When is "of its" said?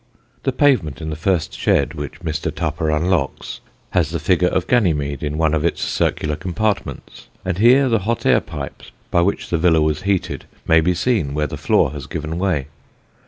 5.53-5.83